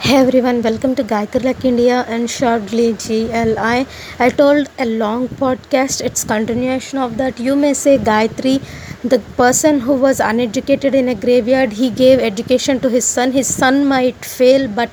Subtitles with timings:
[0.00, 3.86] Hey everyone, welcome to Gayatri Luck India and shortly GLI.
[4.18, 7.38] I told a long podcast, it's continuation of that.
[7.38, 8.60] You may say Gayatri,
[9.04, 13.30] the person who was uneducated in a graveyard, he gave education to his son.
[13.32, 14.90] His son might fail, but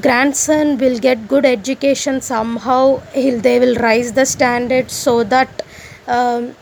[0.00, 2.98] grandson will get good education somehow.
[3.14, 5.62] He'll, they will rise the standard so that
[6.08, 6.54] um,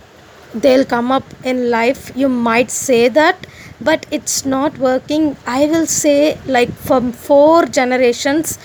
[0.55, 2.11] they'll come up in life.
[2.15, 3.47] You might say that
[3.81, 5.37] but it's not working.
[5.47, 8.59] I will say like from four generations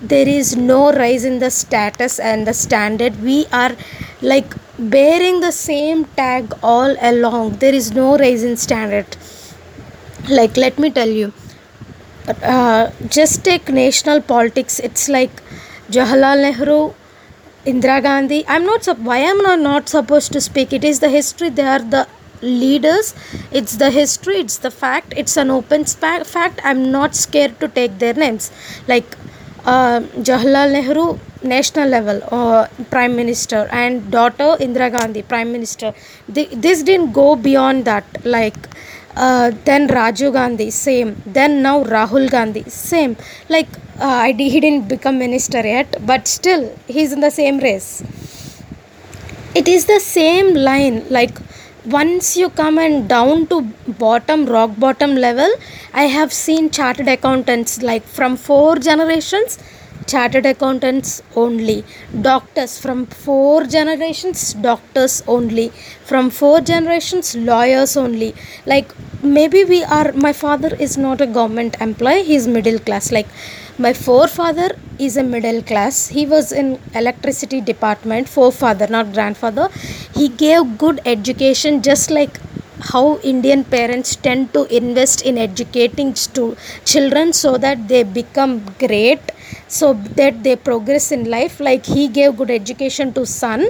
[0.00, 3.22] there is no rise in the status and the standard.
[3.22, 3.74] We are
[4.22, 7.56] like bearing the same tag all along.
[7.56, 9.16] There is no rise in standard.
[10.28, 11.32] Like let me tell you.
[12.42, 14.80] Uh, just take national politics.
[14.80, 15.30] It's like
[15.90, 16.92] jawaharlal nehru
[17.64, 18.44] indira gandhi.
[18.48, 20.72] I'm not why i'm not, not supposed to speak?
[20.72, 21.50] It is the history.
[21.50, 22.06] They are the
[22.42, 23.14] leaders
[23.52, 27.68] it's the history it's the fact it's an open spa- fact i'm not scared to
[27.68, 28.50] take their names
[28.92, 29.16] like
[29.64, 31.06] uh, jawaharlal nehru
[31.54, 35.90] national level uh, prime minister and daughter indira gandhi prime minister
[36.66, 38.60] this didn't go beyond that like
[39.16, 41.22] uh, then Rajiv Gandhi, same.
[41.24, 43.16] Then now Rahul Gandhi, same.
[43.48, 43.68] Like
[43.98, 48.02] uh, he didn't become minister yet, but still he's in the same race.
[49.54, 51.06] It is the same line.
[51.08, 51.38] Like
[51.86, 53.62] once you come and down to
[54.04, 55.50] bottom rock bottom level
[55.94, 59.58] i have seen chartered accountants like from four generations
[60.06, 61.84] chartered accountants only.
[62.20, 65.68] Doctors from four generations doctors only.
[66.04, 68.34] From four generations lawyers only.
[68.64, 68.92] Like
[69.22, 73.12] maybe we are my father is not a government employee he's middle class.
[73.12, 73.28] Like
[73.78, 76.08] my forefather is a middle class.
[76.08, 79.68] He was in electricity department forefather not grandfather.
[80.14, 82.40] He gave good education just like
[82.90, 89.20] how indian parents tend to invest in educating stu- children so that they become great
[89.66, 91.58] so that they progress in life.
[91.60, 93.68] Like he gave good education to son.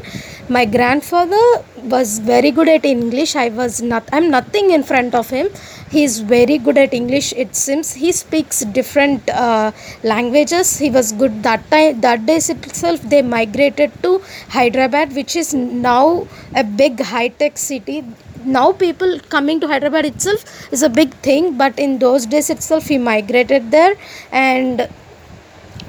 [0.49, 1.45] My grandfather
[1.83, 3.35] was very good at english.
[3.37, 5.49] I was not i'm nothing in front of him
[5.97, 7.93] he's very good at english it seems.
[8.03, 10.79] He speaks different uh, languages.
[10.79, 14.13] He was good that time that days itself they migrated to
[14.57, 18.05] hyderabad which is now a big high tech city.
[18.45, 22.93] Now people coming to hyderabad itself is a big thing but in those days itself
[22.95, 23.95] he migrated there.
[24.31, 24.89] And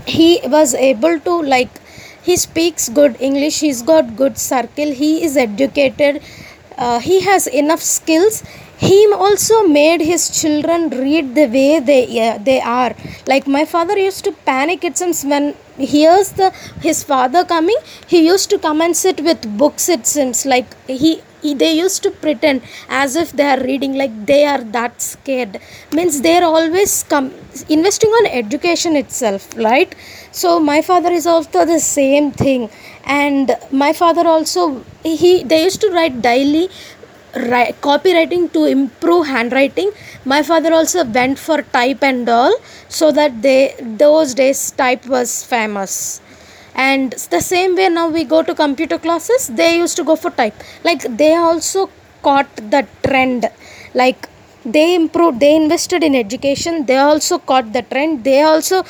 [0.07, 1.81] he was able to like
[2.27, 6.21] he speaks good english he's got good circle he is educated
[6.77, 8.41] uh, he has enough skills
[8.77, 12.95] he also made his children read the way they uh, they are.
[13.25, 16.51] Like my father used to panic it seems when he hears the
[16.81, 20.45] his father coming he used to come and sit with books it seems.
[20.45, 25.01] Like he they used to pretend as if they are reading like they are that
[25.01, 25.59] scared.
[25.93, 27.33] Means they're always come
[27.69, 29.95] investing on education itself right?
[30.31, 32.69] So my father is also the same thing.
[33.05, 36.69] And my father also he they used to write daily
[37.81, 39.91] copywriting to improve handwriting.
[40.25, 42.55] My father also went for type and all
[42.87, 46.21] so that they those days type was famous.
[46.75, 50.31] And the same way now we go to computer classes they used to go for
[50.31, 50.55] type.
[50.83, 51.89] Like they also
[52.21, 53.49] caught the trend.
[53.93, 54.29] Like
[54.65, 58.23] they improved they invested in education they also caught the trend.
[58.23, 58.83] They also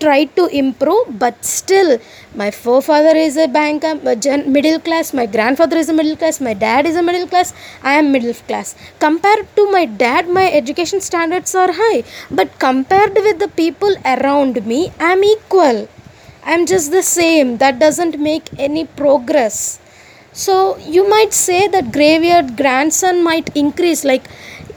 [0.00, 1.98] tried to improve but still
[2.34, 3.94] my forefather is a banker
[4.34, 7.54] um, middle class my grandfather is a middle class my dad is a middle class
[7.82, 8.74] i am middle class
[9.06, 14.64] compared to my dad my education standards are high but compared with the people around
[14.66, 15.86] me i am equal
[16.46, 17.56] I'm just the same.
[17.58, 19.80] That doesn't make any progress.
[20.32, 24.04] So you might say that graveyard grandson might increase.
[24.04, 24.28] Like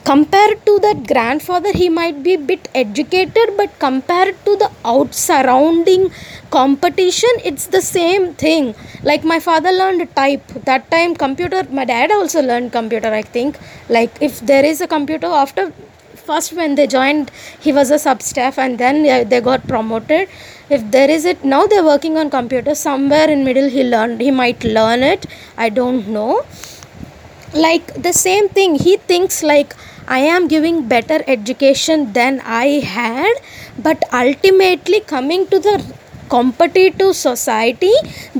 [0.07, 5.13] compared to that grandfather, he might be a bit educated, but compared to the out
[5.13, 6.09] surrounding
[6.49, 8.73] competition, it's the same thing.
[9.03, 10.47] Like my father learned type.
[10.69, 13.59] That time computer, my dad also learned computer, I think.
[13.89, 15.73] Like if there is a computer after
[16.27, 17.31] first when they joined
[17.65, 18.95] he was a sub staff and then
[19.29, 20.27] they got promoted
[20.69, 24.29] if there is it now they're working on computer somewhere in middle he learned he
[24.29, 25.25] might learn it
[25.65, 26.33] i don't know
[27.53, 29.73] like the same thing he thinks like
[30.07, 33.35] i am giving better education than i had
[33.87, 35.75] but ultimately coming to the
[36.29, 37.93] competitive society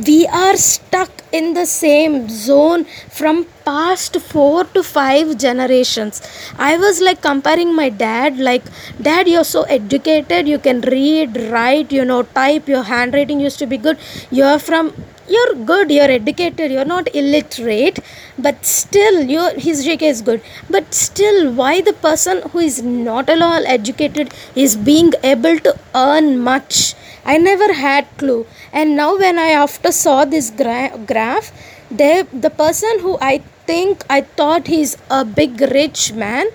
[0.07, 2.83] we are stuck in the same zone
[3.19, 6.21] from past 4 to 5 generations
[6.57, 8.65] i was like comparing my dad like
[9.09, 13.67] dad you're so educated you can read write you know type your handwriting used to
[13.67, 13.97] be good.
[14.31, 14.93] You're from
[15.29, 17.99] you're good you're educated you're not illiterate
[18.39, 20.41] but still your his gk is good.
[20.69, 25.77] But still why the person who is not at all educated is being able to
[25.95, 26.95] earn much?
[27.25, 28.45] I never had clue.
[28.71, 31.51] And now when i after saw this gra- graph
[31.89, 36.47] they the person who i think i thought he's a big rich man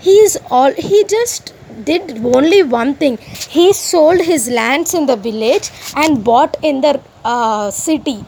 [0.00, 1.52] he's all he just
[1.84, 3.18] did only one thing.
[3.48, 8.24] He sold his lands in the village and bought in the uh, city.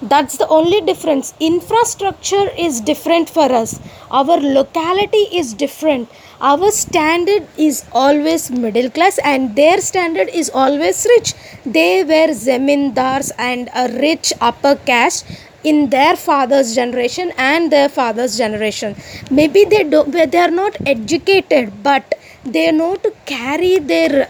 [0.00, 1.34] That's the only difference.
[1.40, 3.80] Infrastructure is different for us.
[4.12, 6.08] Our locality is different.
[6.40, 11.34] Our standard is always middle class and their standard is always rich.
[11.66, 15.26] They were zemindars and a rich upper caste
[15.64, 18.96] in their father's generation and their father's generation.
[19.30, 22.14] Maybe they don't they are not educated but
[22.44, 24.28] they know to carry their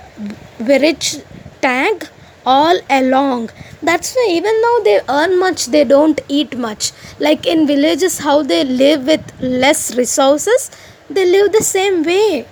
[0.60, 1.16] rich
[1.60, 2.08] tag
[2.46, 3.50] all along.
[3.82, 6.92] That's why even though they earn much they don't eat much.
[7.18, 10.70] Like in villages how they live with less resources
[11.10, 12.46] they live the same way.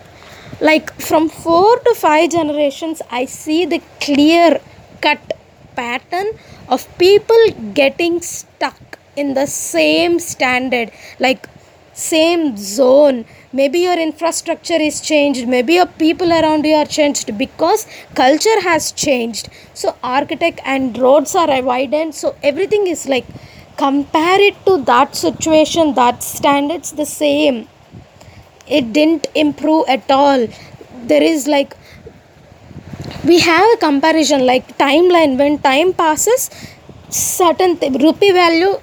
[0.61, 4.61] Like from 4 to 5 generations i see the clear
[5.03, 5.36] cut
[5.77, 6.29] pattern
[6.69, 7.43] of people
[7.75, 11.49] getting stuck in the same standard like
[11.93, 13.25] same zone.
[13.53, 15.49] Maybe your infrastructure is changed.
[15.49, 19.49] Maybe your people around you are changed because culture has changed.
[19.73, 22.15] So architect and roads are widened.
[22.15, 23.27] So everything is like
[23.79, 27.69] compare it to that situation that standards the same.
[28.67, 30.47] It didn't improve at all.
[31.05, 31.75] There is like
[33.31, 36.51] we have a comparison like timeline when time passes
[37.09, 38.75] certain th- rupee value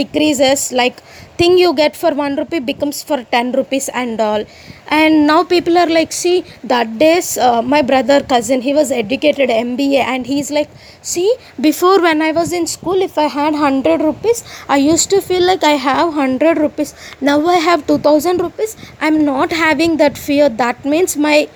[0.00, 0.96] decreases like
[1.38, 4.44] thing you get for 1 rupee becomes for 10 rupees and all.
[4.88, 9.48] And now people are like see that days uh, my brother cousin he was educated
[9.48, 10.68] mba and he's like
[11.00, 11.28] see
[11.68, 15.44] before when i was in school if i had 100 rupees i used to feel
[15.50, 16.94] like i have 100 rupees.
[17.20, 18.76] Now i have 2000 rupees.
[19.00, 20.48] I'm not having that fear.
[20.48, 21.48] That means my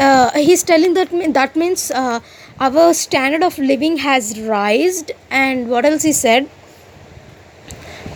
[0.00, 2.20] uh, he's telling that that means uh,
[2.58, 6.48] our standard of living has raised and what else he said?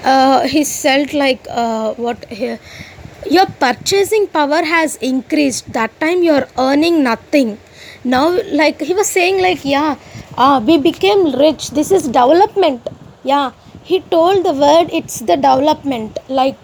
[0.03, 2.57] Uh, he felt like uh, what he,
[3.31, 5.73] your purchasing power has increased.
[5.73, 7.59] That time you're earning nothing.
[8.05, 9.97] Now like he was saying like yeah
[10.37, 11.71] uh, we became rich.
[11.71, 12.89] This is development.
[13.23, 13.53] Yeah
[13.83, 16.19] he told the word it's the development.
[16.29, 16.59] Like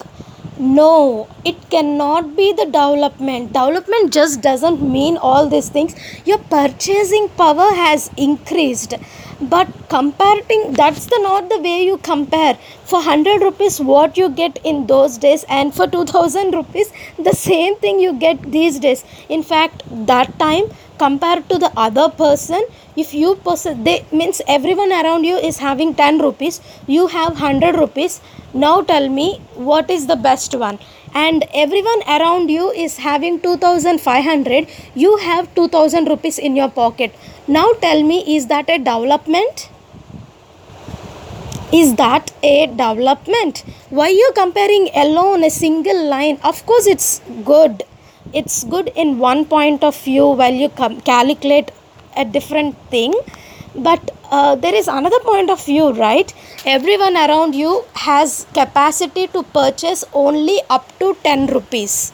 [0.61, 3.47] no it cannot be the development.
[3.53, 5.95] Development just doesn't mean all these things.
[6.25, 8.93] Your purchasing power has increased.
[9.41, 12.59] But comparing that's the not the way you compare.
[12.85, 17.75] For 100 rupees what you get in those days and for 2000 rupees the same
[17.77, 19.03] thing you get these days.
[19.29, 20.65] In fact that time
[21.03, 22.61] compared to the other person
[23.03, 27.75] if you possess they means everyone around you is having 10 rupees you have 100
[27.75, 28.21] rupees.
[28.53, 30.79] Now tell me what is the best one?
[31.13, 37.15] And everyone around you is having 2500 you have 2000 rupees in your pocket.
[37.47, 39.69] Now tell me is that a development?
[41.73, 43.63] Is that a development?
[43.89, 46.37] Why you comparing alone a single line?
[46.43, 47.83] Of course it's good
[48.33, 51.71] it's good in one point of view while you calculate
[52.15, 53.13] a different thing.
[53.75, 56.33] But uh, there is another point of view right?
[56.65, 62.11] Everyone around you has capacity to purchase only up to 10 rupees.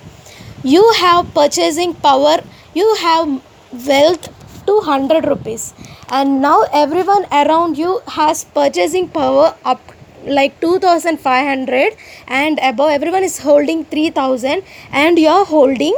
[0.64, 2.38] You have purchasing power
[2.74, 3.42] you have
[3.88, 4.26] wealth
[4.66, 5.74] 200 rupees.
[6.10, 9.82] And now everyone around you has purchasing power up
[10.26, 11.96] like 2500
[12.28, 12.92] and above.
[12.92, 15.98] Everyone is holding 3000 and you're holding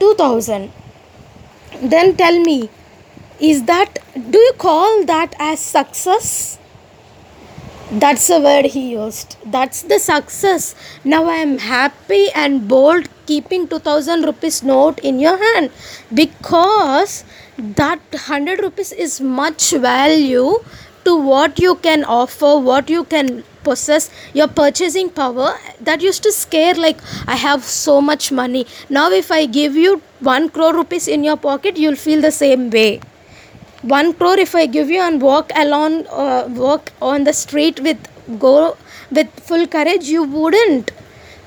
[0.00, 0.70] 2000
[1.82, 2.68] then tell me
[3.40, 3.98] is that
[4.30, 6.58] do you call that as success?
[7.90, 9.36] That's the word he used.
[9.46, 10.74] That's the success.
[11.04, 15.70] Now i am happy and bold keeping 2000 rupees note in your hand
[16.12, 17.24] because
[17.58, 20.58] that 100 rupees is much value
[21.08, 23.30] to what you can offer what you can
[23.68, 25.50] possess your purchasing power
[25.88, 27.00] that used to scare like
[27.34, 28.66] i have so much money.
[28.96, 32.70] Now if i give you 1 crore rupees in your pocket you'll feel the same
[32.76, 33.00] way.
[33.96, 38.08] One crore if i give you and walk along uh, walk on the street with
[38.46, 38.54] go
[39.10, 40.90] with full courage you wouldn't.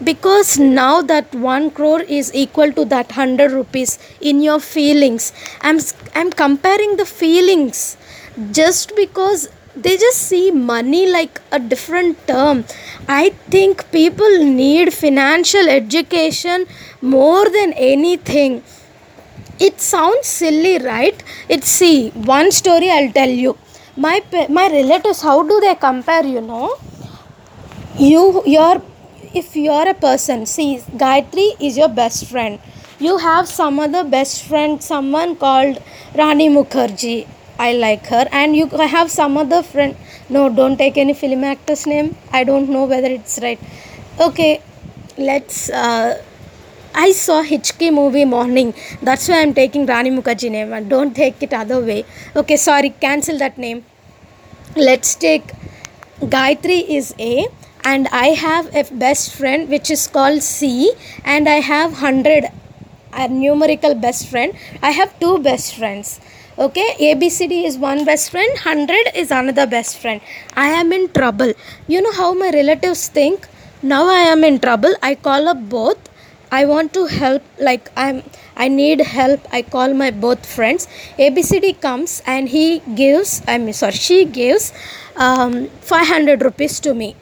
[0.04, 5.32] Because now that 1 crore is equal to that 100 rupees in your feelings.
[5.62, 5.80] I'm
[6.22, 7.84] i'm comparing the feelings
[8.52, 12.66] just because they just see money like a different term.
[13.08, 16.66] I think people need financial education
[17.02, 18.64] more than anything.
[19.60, 21.24] It sounds silly right?
[21.48, 23.58] It's see one story i'll tell you.
[23.96, 26.76] My my relatives how do they compare you know?
[27.98, 28.82] You your
[29.34, 32.60] if you're a person see gayatri is your best friend.
[33.00, 35.82] You have some other best friend someone called
[36.16, 37.28] rani mukherjee
[37.68, 38.66] i like her and you
[38.96, 39.96] have some other friend
[40.36, 43.60] no don't take any film actor's name i don't know whether it's right
[44.28, 44.52] okay
[45.18, 46.22] let's uh,
[46.94, 48.74] I saw Hichki movie morning.
[49.02, 50.74] That's why I'm taking Rani Mukherjee name.
[50.74, 52.04] And don't take it other way.
[52.36, 53.86] Okay, sorry, cancel that name.
[54.76, 55.54] Let's take
[56.22, 57.48] Gayatri is A
[57.84, 62.46] and I have a best friend which is called C and I have 100
[63.14, 64.54] a numerical best friend.
[64.82, 66.20] I have two best friends.
[66.58, 70.20] Okay, ABCD is one best friend, 100 is another best friend.
[70.54, 71.54] I am in trouble.
[71.88, 73.48] You know how my relatives think?
[73.82, 74.94] Now I am in trouble.
[75.02, 75.98] I call up both.
[76.52, 78.24] I want to help like I'm
[78.58, 79.48] I need help.
[79.54, 80.88] I call my both friends.
[81.18, 84.74] ABCD comes and he gives I mean sorry she gives
[85.16, 87.16] um, 500 rupees to me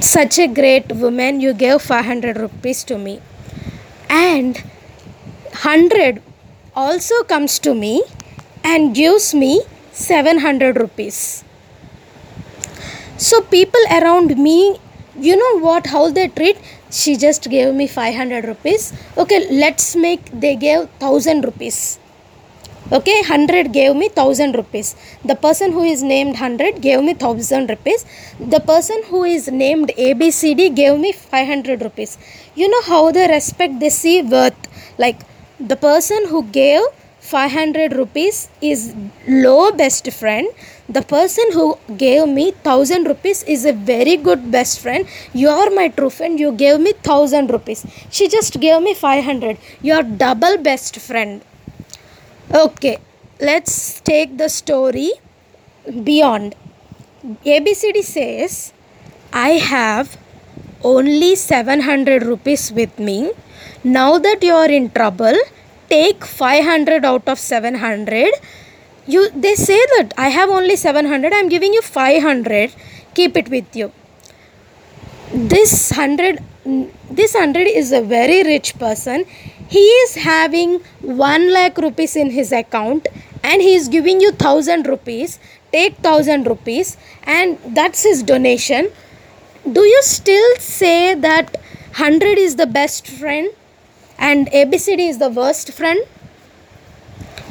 [0.00, 3.20] such a great woman you gave 500 rupees to me
[4.08, 6.22] and 100
[6.84, 7.94] also comes to me
[8.62, 11.44] and gives me 700 rupees.
[13.16, 14.78] So people around me
[15.20, 16.58] you know what how they treat?
[16.90, 18.92] She just gave me 500 rupees.
[19.16, 21.98] Okay let's make they gave 1000 rupees.
[22.92, 24.94] Okay 100 gave me 1000 rupees.
[25.24, 28.06] The person who is named 100 gave me 1000 rupees.
[28.54, 32.16] The person who is named abcd gave me 500 rupees.
[32.54, 34.62] You know how they respect they see worth.
[34.96, 35.27] Like
[35.60, 36.82] the person who gave
[37.20, 38.94] 500 rupees is
[39.26, 40.48] low best friend.
[40.88, 45.06] The person who gave me 1000 rupees is a very good best friend.
[45.34, 46.38] You are my true friend.
[46.40, 47.84] You gave me 1000 rupees.
[48.10, 51.42] She just gave me 500 you are double best friend.
[52.54, 52.98] Okay,
[53.40, 55.12] let's take the story
[56.04, 56.54] beyond.
[57.44, 58.72] ABCD says,
[59.32, 60.16] I have
[60.82, 63.32] only 700 rupees with me.
[63.84, 65.38] Now that you are in trouble,
[65.88, 68.32] take 500 out of 700.
[69.06, 72.72] You, they say that I have only 700, I'm giving you 500.
[73.14, 73.92] Keep it with you.
[75.32, 76.42] This 100
[77.10, 79.24] this 100 is a very rich person
[79.68, 83.06] he is having 1 lakh rupees in his account
[83.42, 85.38] and he is giving you 1000 rupees
[85.72, 88.90] take 1000 rupees and that's his donation
[89.78, 91.56] do you still say that
[91.96, 93.48] 100 is the best friend
[94.18, 96.00] and abcd is the worst friend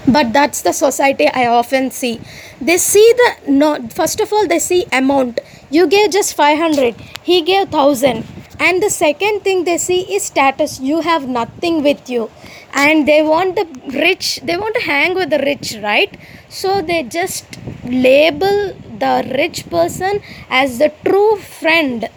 [0.07, 2.19] but that's the society i often see.
[2.62, 5.41] They see the no first of all they see amount.
[5.69, 8.25] You gave just 500 he gave 1000
[8.59, 10.79] and the second thing they see is status.
[10.79, 12.31] You have nothing with you.
[12.74, 13.65] And they want the
[14.00, 16.17] rich they want to hang with the rich right?
[16.47, 17.45] So they just
[17.83, 22.09] label the rich person as the true friend.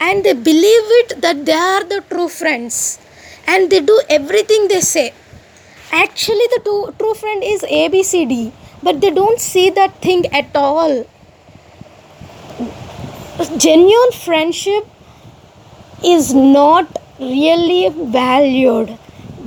[0.00, 2.98] And they believe it that they are the true friends
[3.46, 5.12] and they do everything they say.
[5.92, 11.06] Actually the true, true friend is abcd but they don't see that thing at all.
[13.56, 14.86] Genuine friendship
[16.04, 18.98] is not really valued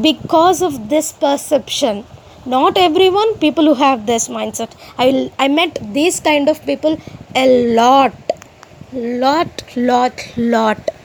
[0.01, 2.03] because of this perception.
[2.45, 4.75] Not everyone people who have this mindset.
[4.97, 5.07] I
[5.45, 6.99] i met these kind of people
[7.45, 7.47] a
[7.79, 8.13] lot.
[8.93, 10.96] Lot lot lot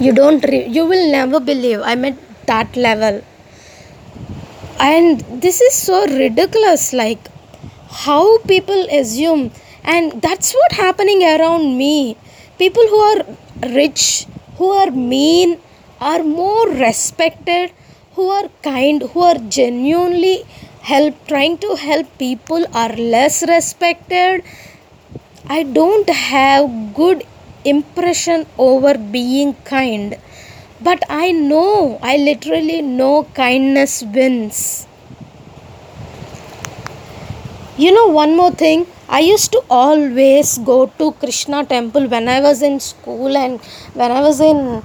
[0.00, 1.80] you don't re- you will never believe.
[1.82, 3.22] I'm at that level.
[4.80, 7.18] And this is so ridiculous like
[8.04, 9.50] how people assume.
[9.84, 12.16] And that's what happening around me.
[12.58, 13.24] People who are
[13.74, 14.26] rich,
[14.56, 15.58] who are mean,
[16.00, 17.72] are more respected,
[18.14, 20.44] who are kind, who are genuinely
[20.82, 24.44] help trying to help people are less respected.
[25.48, 27.24] I don't have good
[27.68, 30.16] impression over being kind.
[30.80, 34.86] But I know, I literally know kindness wins.
[37.76, 42.40] You know, one more thing I used to always go to Krishna temple when I
[42.40, 43.60] was in school and
[43.94, 44.82] when I was in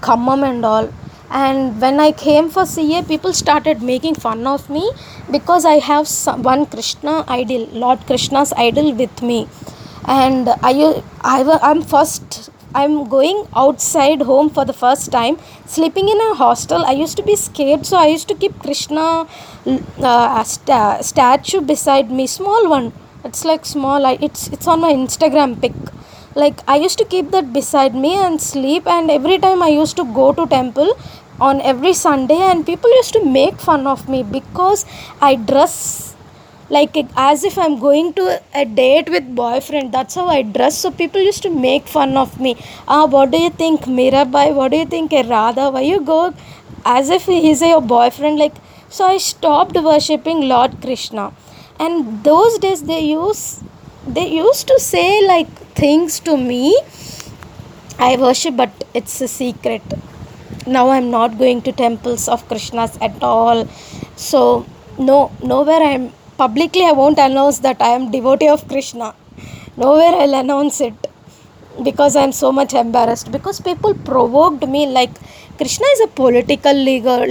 [0.00, 0.92] Khammam and all.
[1.30, 4.90] And when I came for CA, people started making fun of me
[5.30, 9.48] because I have some, one Krishna idol, Lord Krishna's idol with me.
[10.06, 15.38] And I, I, I'm first, i'm going outside home for the first time.
[15.66, 19.26] Sleeping in a hostel i used to be scared so i used to keep krishna
[19.66, 22.92] uh, sta- statue beside me small one.
[23.24, 25.72] It's like small I, it's it's on my instagram pic.
[26.34, 29.96] Like i used to keep that beside me and sleep and every time i used
[29.96, 30.90] to go to temple
[31.40, 34.84] on every sunday and people used to make fun of me because
[35.20, 36.15] i dress
[36.68, 39.92] like as if i'm going to a date with boyfriend.
[39.92, 40.78] That's how i dress.
[40.78, 42.56] So people used to make fun of me.
[42.88, 44.54] Ah what do you think mirabai?
[44.54, 45.70] What do you think eh, radha?
[45.70, 46.34] Why you go
[46.84, 48.38] as if he's your boyfriend?
[48.38, 48.56] Like
[48.88, 51.32] so i stopped worshipping lord krishna.
[51.78, 53.60] And those days they use
[54.06, 56.76] they used to say like things to me.
[57.98, 59.82] I worship but it's a secret.
[60.66, 63.68] Now i'm not going to temples of krishnas at all.
[64.16, 64.66] So
[64.98, 69.14] no nowhere i'm publicly i won't announce that i am devotee of krishna.
[69.76, 71.06] Nowhere i'll announce it
[71.82, 73.30] because i'm so much embarrassed.
[73.32, 75.10] Because people provoked me like
[75.56, 76.74] krishna is a political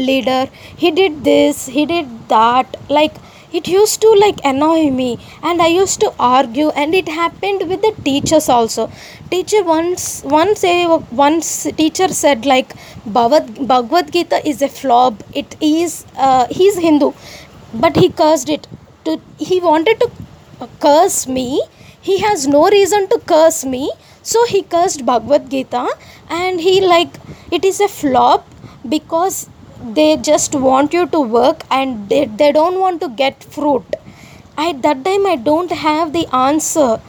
[0.09, 0.47] leader
[0.77, 2.77] he did this he did that.
[2.89, 3.15] Like
[3.53, 5.19] it used to like annoy me.
[5.43, 8.91] And i used to argue and it happened with the teachers also.
[9.31, 12.73] Teacher once once a once teacher said like
[13.05, 15.23] Bhagavad, Bhagavad Gita is a flop.
[15.33, 17.13] It is uh, he's Hindu
[17.73, 18.67] but he cursed it
[19.05, 21.63] to he wanted to curse me.
[22.01, 23.91] He has no reason to curse me.
[24.21, 25.87] So he cursed Bhagavad Gita
[26.29, 27.19] and he like
[27.51, 28.47] it is a flop
[28.89, 29.49] because
[29.99, 33.85] they just want you to work and they, they don't want to get fruit.
[34.57, 36.99] At that time i don't have the answer.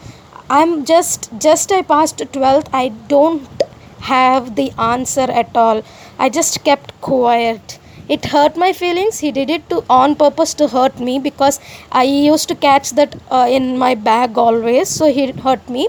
[0.51, 3.63] I'm just just i passed 12th i don't
[4.01, 5.83] have the answer at all.
[6.19, 7.76] I just kept quiet
[8.09, 9.19] it hurt my feelings.
[9.19, 11.61] He did it to on purpose to hurt me because
[11.91, 15.89] i used to catch that uh, in my bag always so he hurt me.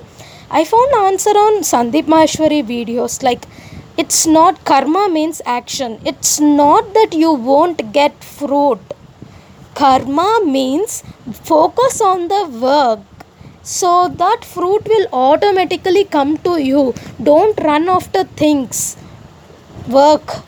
[0.50, 3.45] I found answer on sandeep maheshwari videos like
[3.97, 6.00] it's not karma means action.
[6.05, 8.79] It's not that you won't get fruit.
[9.74, 11.03] Karma means
[11.51, 13.00] focus on the work.
[13.63, 16.93] So that fruit will automatically come to you.
[17.21, 18.97] Don't run after things.
[19.89, 20.47] Work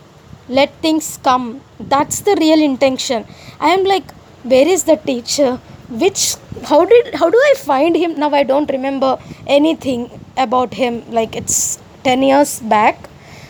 [0.50, 1.62] let things come.
[1.80, 3.26] That's the real intention.
[3.60, 4.12] I am like
[4.44, 5.60] where is the teacher?
[5.90, 8.18] Which how did how do i find him?
[8.20, 13.10] Now i don't remember anything about him like it's 10 years back.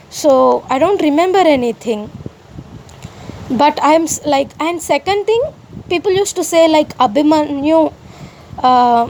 [0.10, 2.10] So i don't remember anything.
[3.50, 5.42] But i'm like and second thing
[5.90, 7.94] people used to say like abhimanyu
[8.62, 9.10] uh,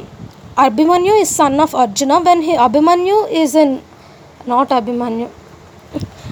[0.55, 2.20] abhimanyu is son of arjuna.
[2.22, 3.81] When he abhimanyu is in
[4.46, 5.29] not abhimanyu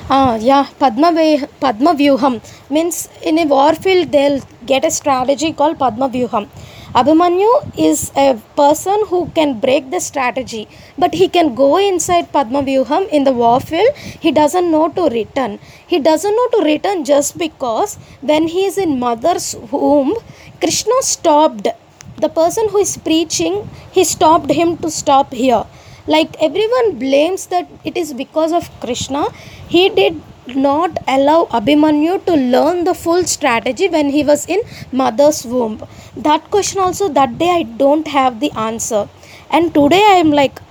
[0.09, 1.11] yeah padma
[1.59, 6.47] padma vyuham means in a warfield they'll get a strategy called padma vyuham
[6.95, 10.67] Abhimanyu is a person who can break the strategy,
[10.97, 13.95] but he can go inside Padma Vyuham in the warfield.
[13.95, 15.59] He doesn't know to return.
[15.85, 20.15] He doesn't know to return just because when he is in mother's womb,
[20.61, 21.67] Krishna stopped.
[22.15, 25.65] The person who is preaching, he stopped him to stop here.
[26.07, 29.25] Like everyone blames that it is because of Krishna.
[29.67, 30.21] He did
[30.55, 35.85] not allow Abhimanyu to learn the full strategy when he was in mother's womb?
[36.15, 39.09] That question also that day I don't have the answer.
[39.49, 40.61] And today I am like,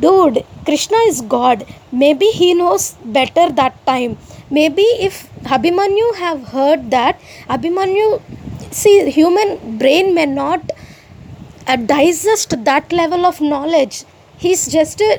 [0.00, 1.66] dude, Krishna is God.
[1.92, 4.18] Maybe he knows better that time.
[4.50, 8.22] Maybe if Abhimanyu have heard that, Abhimanyu,
[8.72, 10.70] see, human brain may not
[11.66, 14.04] uh, digest that level of knowledge.
[14.38, 15.18] He's just a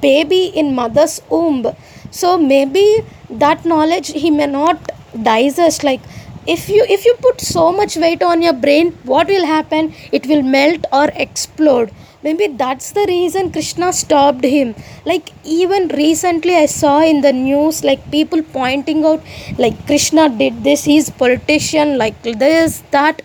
[0.00, 1.66] baby in mother's womb.
[2.10, 4.90] So maybe that knowledge he may not
[5.22, 5.84] digest.
[5.84, 6.00] Like
[6.46, 9.94] if you if you put so much weight on your brain what will happen?
[10.12, 11.92] It will melt or explode.
[12.22, 14.74] Maybe that's the reason krishna stopped him.
[15.04, 19.22] Like even recently i saw in the news like people pointing out
[19.58, 23.22] like krishna did this he's politician like this that.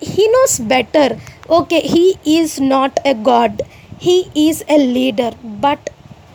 [0.00, 1.18] He knows better.
[1.48, 3.62] Okay he is not a god
[4.00, 5.90] he is a leader but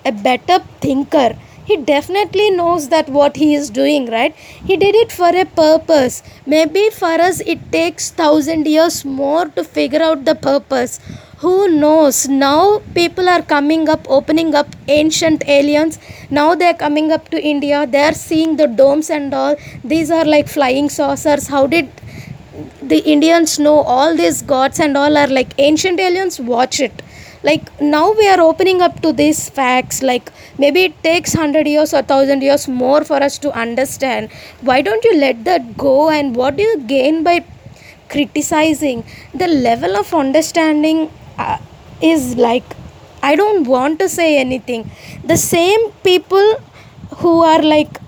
[0.06, 1.36] a better thinker.
[1.66, 4.36] He definitely knows that what he is doing right?
[4.36, 6.22] He did it for a purpose.
[6.46, 11.00] Maybe for us it takes thousand years more to figure out the purpose.
[11.38, 12.28] Who knows?
[12.28, 16.00] Now people are coming up opening up ancient aliens.
[16.30, 17.88] Now they're coming up to india.
[17.88, 19.56] They're seeing the domes and all.
[19.86, 21.48] These are like flying saucers.
[21.48, 21.90] How did
[22.82, 26.42] the indians know all these gods and all are like ancient aliens?
[26.42, 27.02] Watch it
[27.44, 31.94] like now we are opening up to these facts like maybe it takes 100 years
[31.94, 36.36] or 1000 years more for us to understand why don't you let that go and
[36.36, 37.44] what do you gain by
[38.10, 39.04] criticizing
[39.34, 41.58] the level of understanding uh,
[42.02, 42.64] is like
[43.24, 44.92] I don't want to say anything.
[45.24, 46.48] The same people
[47.20, 48.00] who are like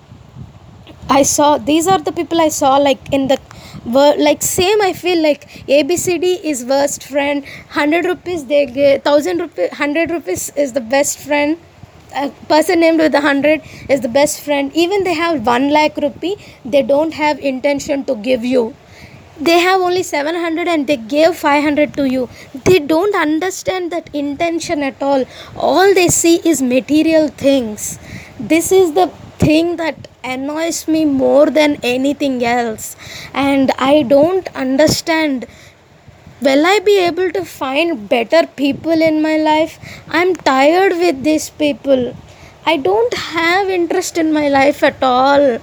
[1.10, 3.38] I saw these are the people I saw like in the
[3.86, 9.70] like same I feel like ABCD is worst friend, hundred rupees they get thousand rupees
[9.74, 11.58] hundred rupees is the best friend.
[12.16, 14.72] A person named with a hundred is the best friend.
[14.74, 18.74] Even they have one lakh rupee, they don't have intention to give you.
[19.38, 22.30] They have only 700 and they gave 500 to you.
[22.64, 25.26] They don't understand that intention at all.
[25.58, 28.00] All they see is material things.
[28.40, 32.96] This is the thing that annoys me more than anything else.
[33.34, 35.48] And I don't understand
[36.42, 39.80] will I be able to find better people in my life?
[40.10, 42.16] I'm tired with these people.
[42.66, 45.60] I don't have interest in my life at all.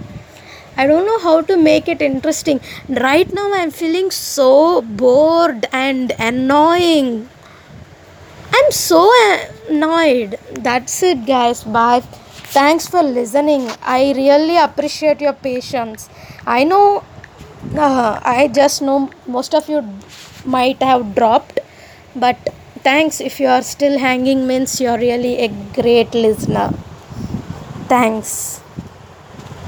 [0.76, 2.60] I don't know how to make it interesting.
[2.88, 7.28] Right now, I'm feeling so bored and annoying.
[8.54, 9.10] I'm so
[9.68, 10.38] annoyed.
[10.52, 11.64] That's it, guys.
[11.64, 12.02] Bye.
[12.56, 13.70] Thanks for listening.
[13.82, 16.08] I really appreciate your patience.
[16.46, 17.02] I know,
[17.76, 19.82] uh, I just know most of you
[20.44, 21.60] might have dropped,
[22.14, 22.36] but
[22.82, 25.48] thanks if you are still hanging, means you're really a
[25.80, 26.72] great listener.
[27.88, 28.61] Thanks.